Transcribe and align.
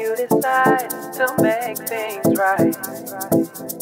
you 0.00 0.16
decide 0.16 0.90
to 1.14 1.34
make 1.42 1.78
things 1.88 2.38
right. 2.38 3.79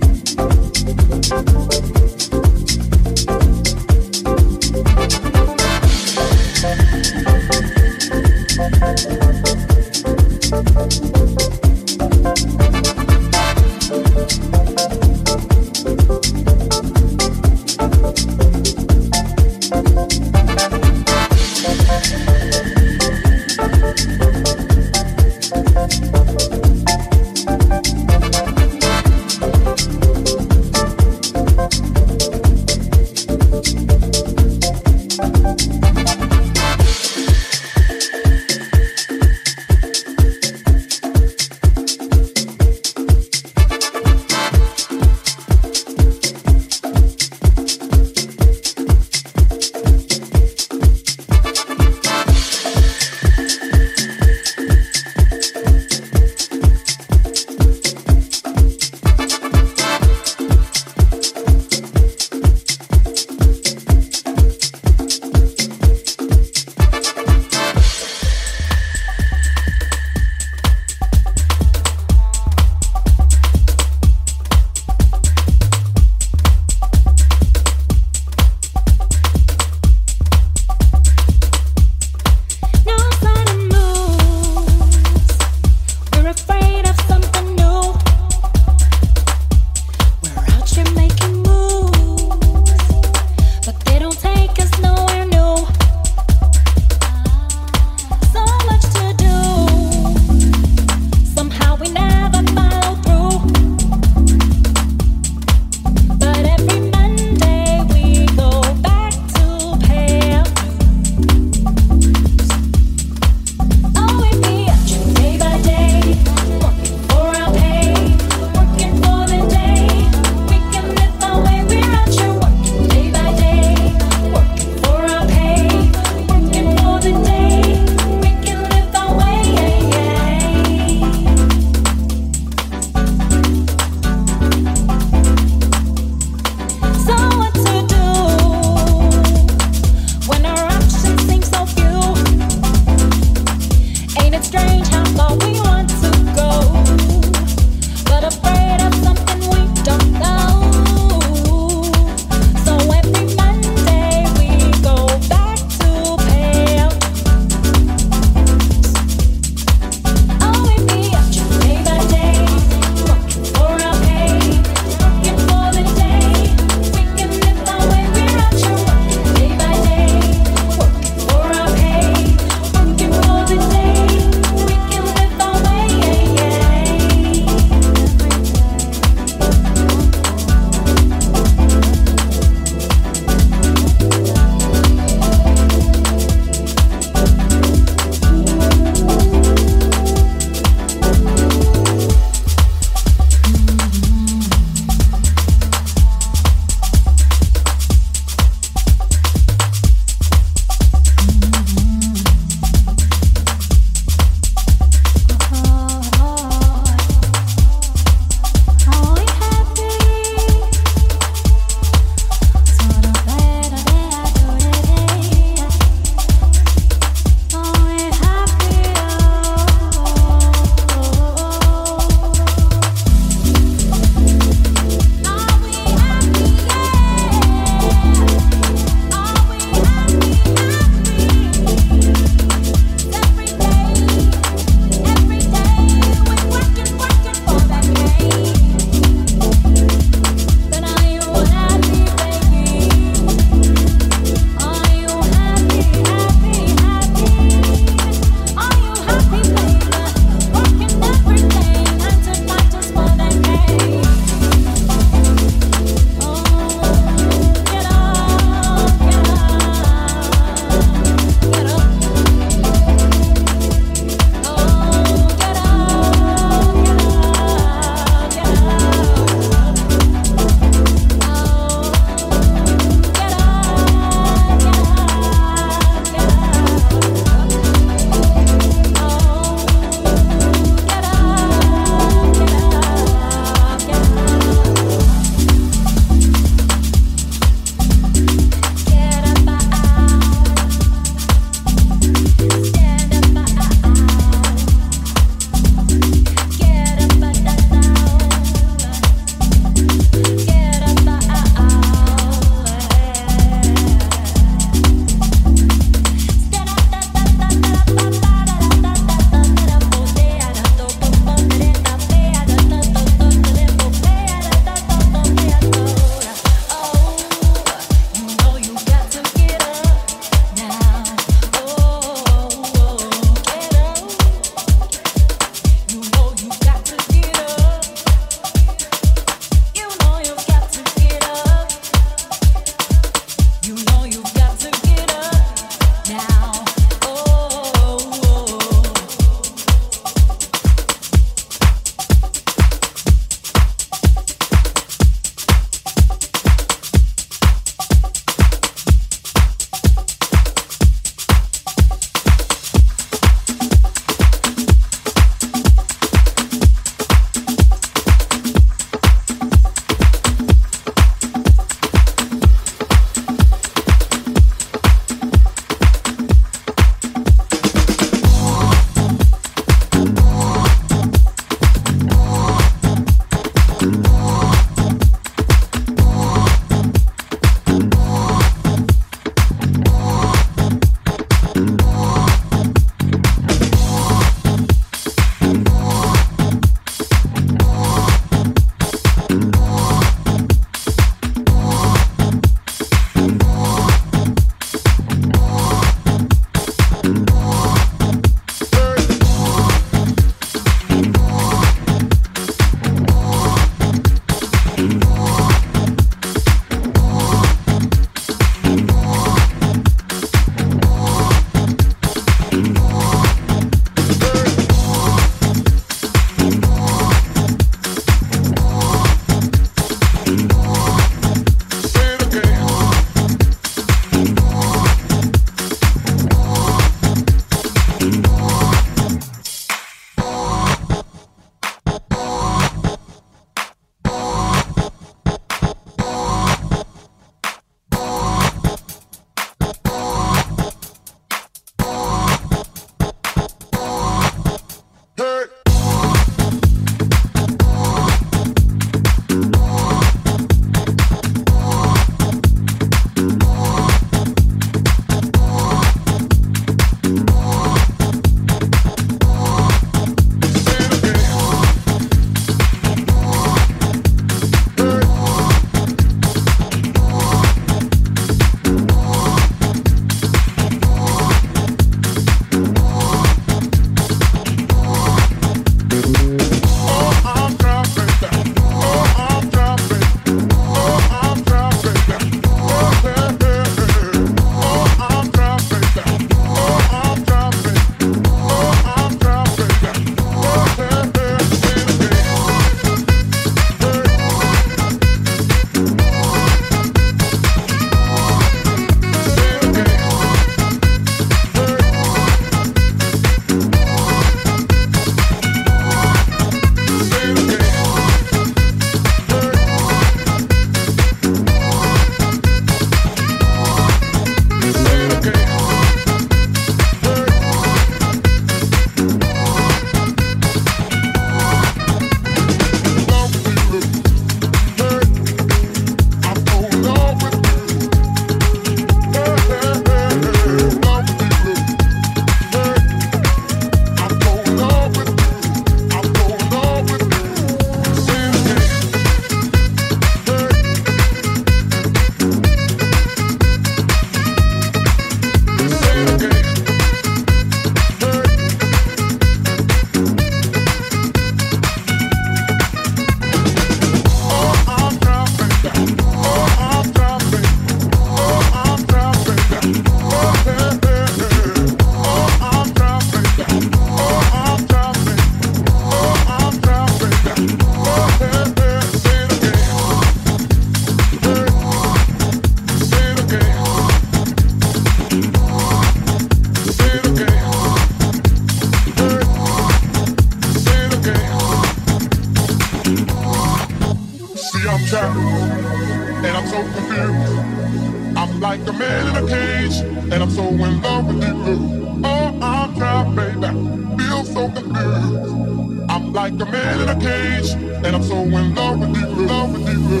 I'm 595.02 596.12
like 596.12 596.32
a 596.34 596.46
man 596.46 596.80
in 596.80 596.88
a 596.88 597.00
cage, 597.00 597.50
and 597.84 597.96
I'm 597.96 598.02
so 598.02 598.22
in 598.22 598.54
love 598.54 598.78
with 598.80 598.96
you, 598.96 599.26
love 599.26 599.52
with 599.52 599.68
you. 599.68 600.00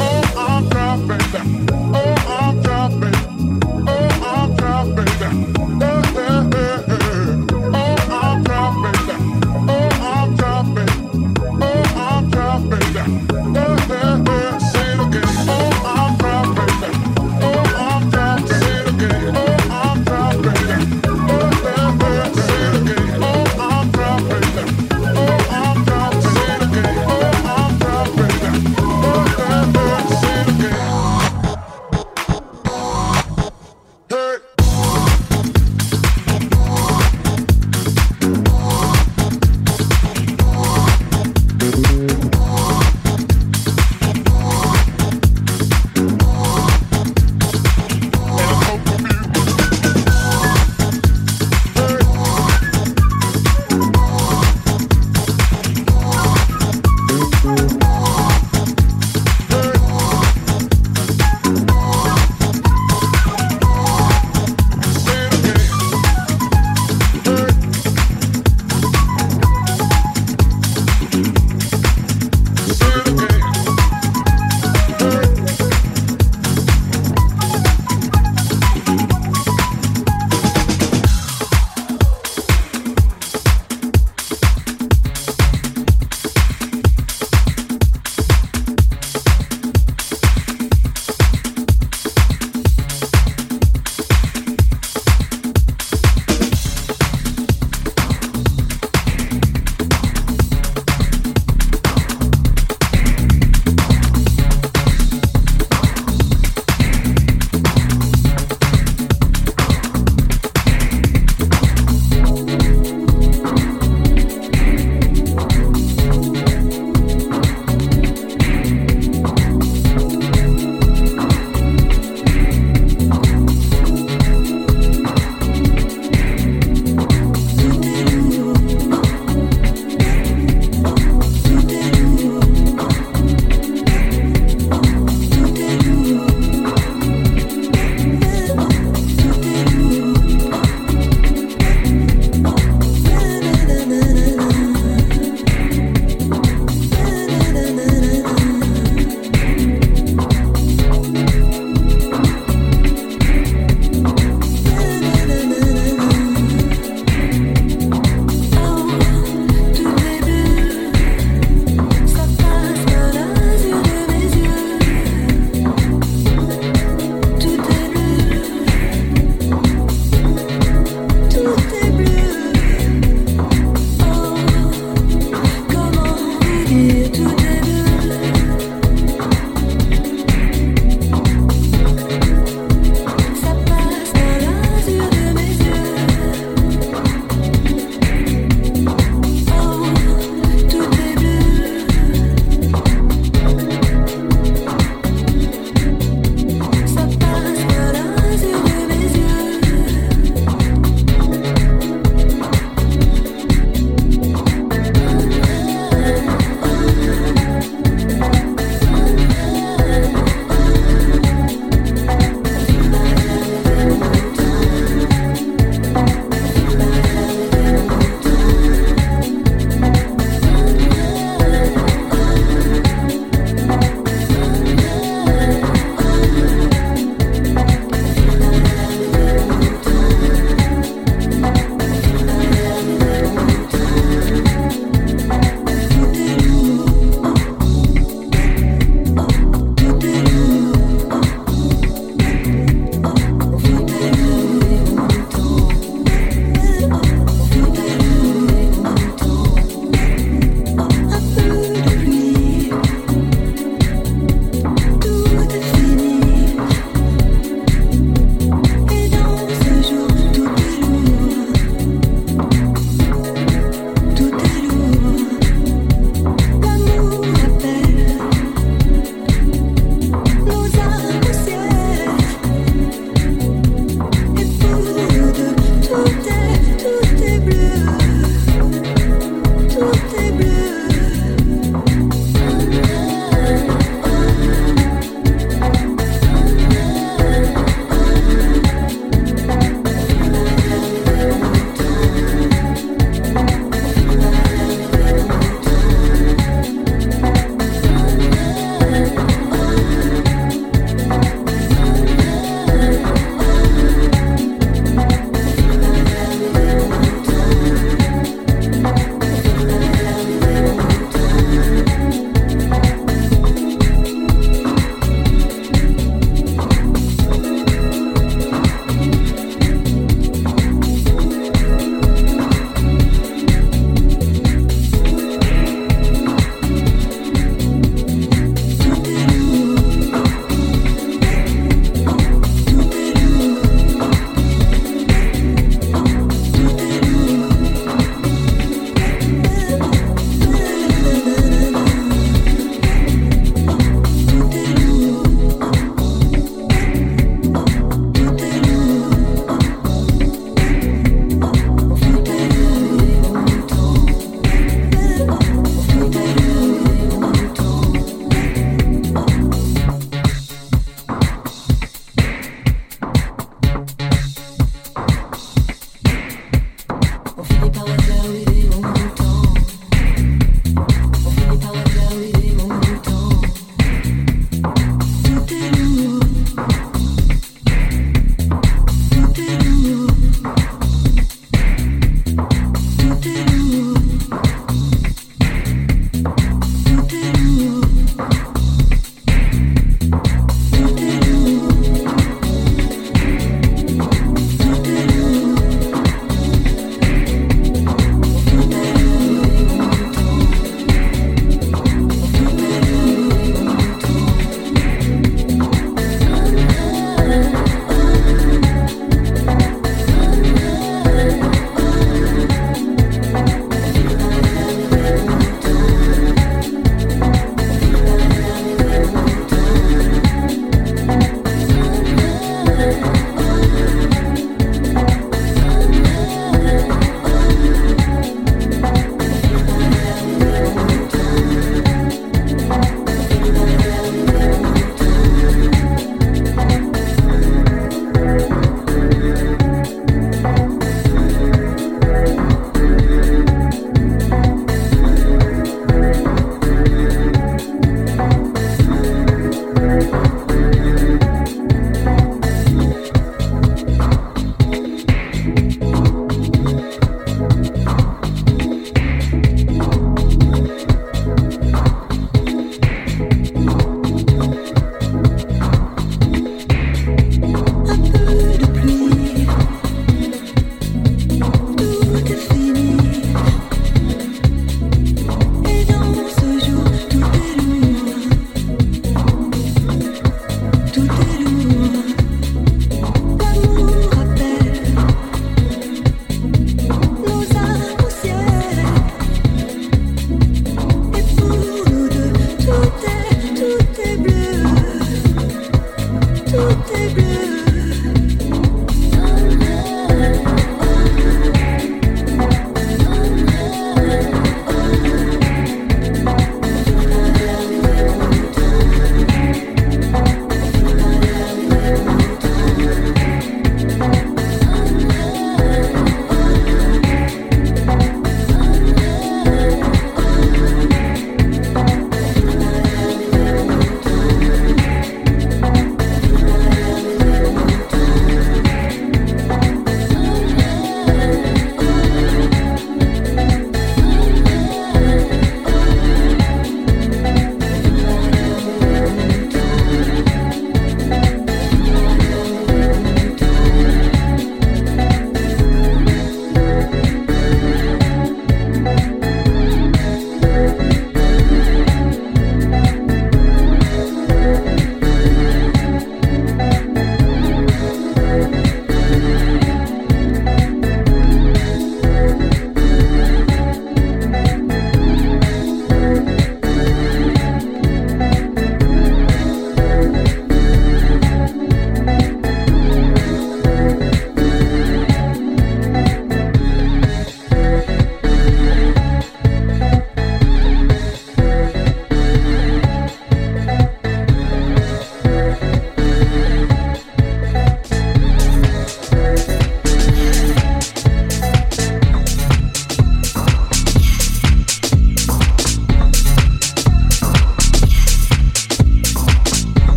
Oh, 0.00 0.34
I'm 0.36 0.68
driving, 0.68 1.68
oh, 1.94 2.14
I'm 2.40 2.62
driving. 2.62 3.15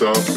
Back 0.00 0.33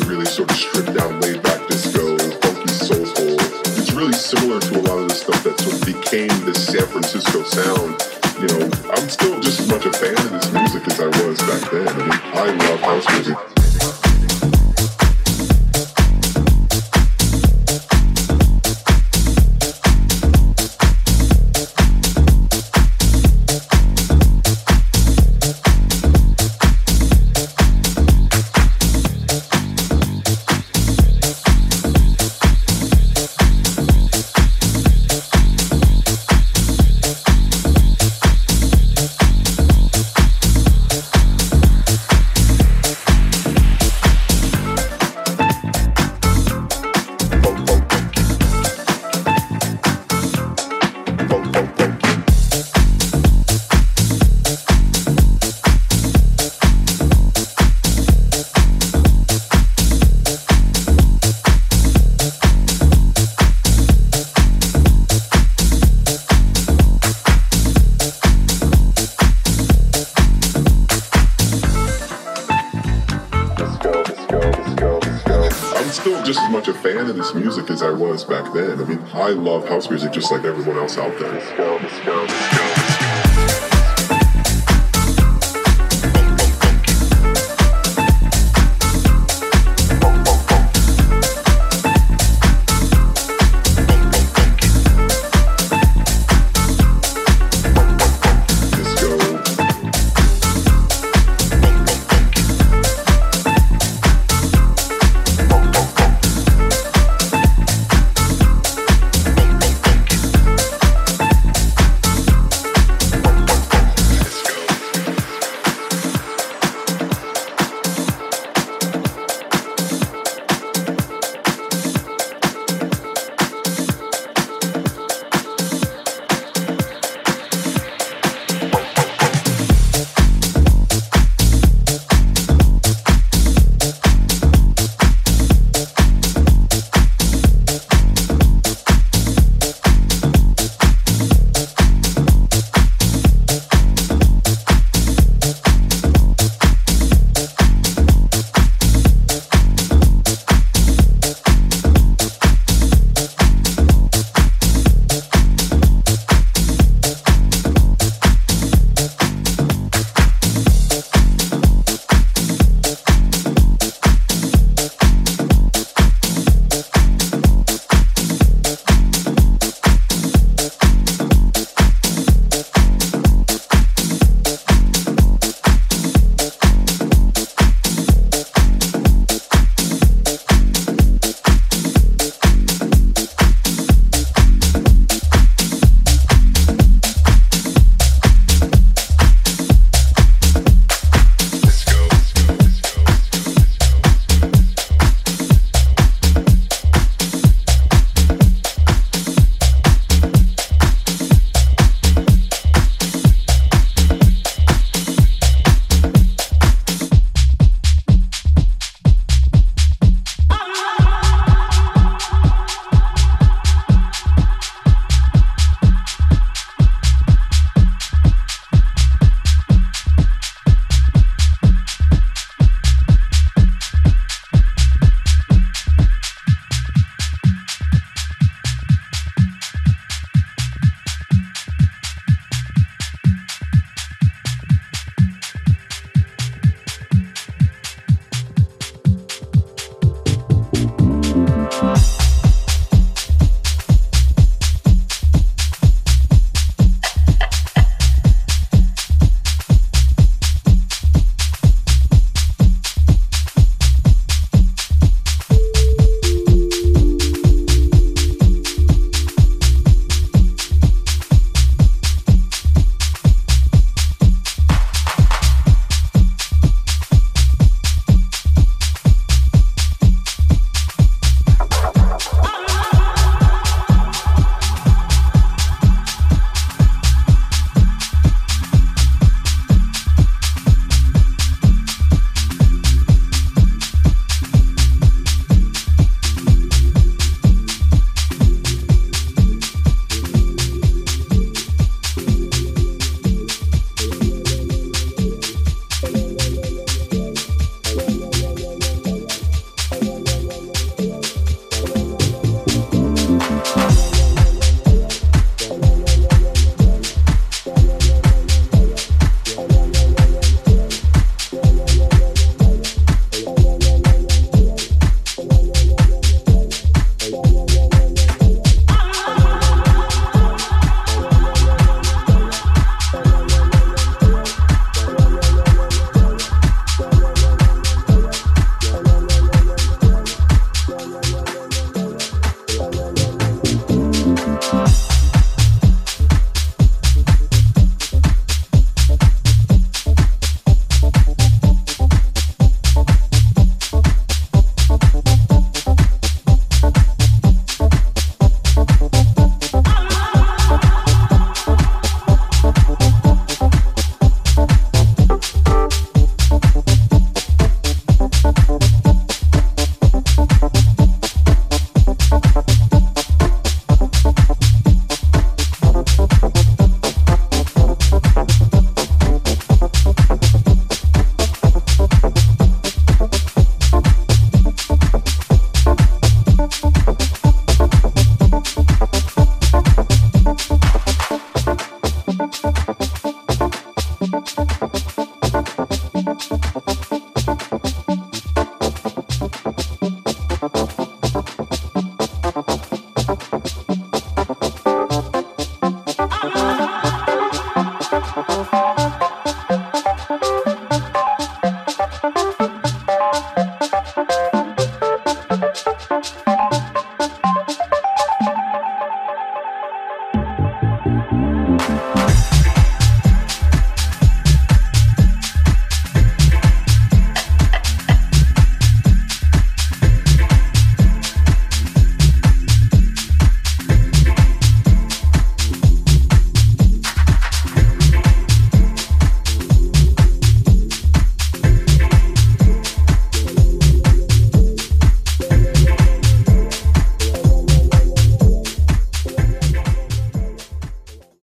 I 79.27 79.31
love 79.31 79.67
house 79.67 79.89
music 79.89 80.13
just 80.13 80.31
like 80.31 80.45
everyone 80.45 80.77
else 80.77 80.97
out 80.97 81.19
there. 81.19 81.33
Let's 81.33 81.51
go, 81.57 81.77
let's 81.81 82.05
go. 82.05 82.56